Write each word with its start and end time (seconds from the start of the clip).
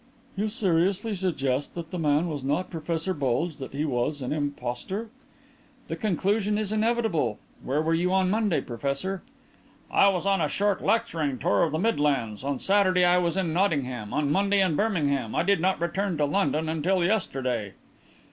"You 0.35 0.47
seriously 0.47 1.13
suggest 1.13 1.75
that 1.75 1.91
the 1.91 1.99
man 1.99 2.27
was 2.27 2.43
not 2.43 2.71
Professor 2.71 3.13
Bulge 3.13 3.57
that 3.57 3.71
he 3.71 3.85
was 3.85 4.23
an 4.23 4.33
impostor?" 4.33 5.11
"The 5.89 5.95
conclusion 5.95 6.57
is 6.57 6.71
inevitable. 6.71 7.37
Where 7.63 7.83
were 7.83 7.93
you 7.93 8.11
on 8.11 8.31
Monday, 8.31 8.61
Professor?" 8.61 9.21
"I 9.91 10.09
was 10.09 10.25
on 10.25 10.41
a 10.41 10.49
short 10.49 10.83
lecturing 10.83 11.37
tour 11.37 11.67
in 11.67 11.71
the 11.71 11.77
Midlands. 11.77 12.43
On 12.43 12.57
Saturday 12.57 13.05
I 13.05 13.19
was 13.19 13.37
in 13.37 13.53
Nottingham. 13.53 14.11
On 14.11 14.31
Monday 14.31 14.59
in 14.59 14.75
Birmingham. 14.75 15.35
I 15.35 15.43
did 15.43 15.61
not 15.61 15.79
return 15.79 16.17
to 16.17 16.25
London 16.25 16.67
until 16.67 17.03
yesterday." 17.05 17.73